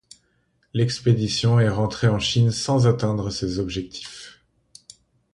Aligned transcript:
L'expédition 0.73 1.59
est 1.59 1.69
rentrée 1.69 2.07
en 2.07 2.17
Chine 2.17 2.49
sans 2.49 2.87
atteindre 2.87 3.29
ses 3.29 3.59
objectifs. 3.59 4.41